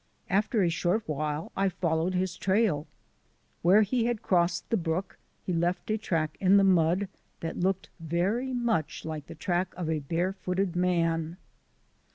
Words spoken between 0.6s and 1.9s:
a short while I